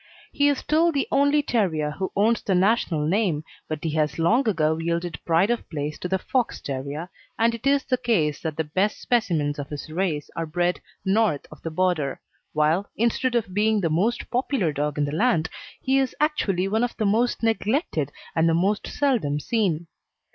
[0.31, 4.49] He is still the only terrier who owns the national name, but he has long
[4.49, 8.57] ago yielded pride of place to the Fox terrier, and it is the case that
[8.57, 12.19] the best specimens of his race are bred north of the border,
[12.53, 16.83] while, instead of being the most popular dog in the land, he is actually one
[16.83, 19.85] of the most neglected and the most seldom seen.